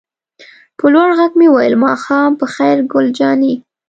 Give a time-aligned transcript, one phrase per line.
[0.77, 3.53] په لوړ غږ مې وویل: ماښام په خیر ګل جانې.